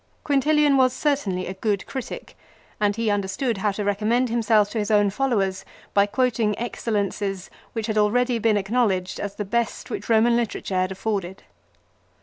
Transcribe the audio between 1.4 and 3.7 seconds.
a good critic; and he under stood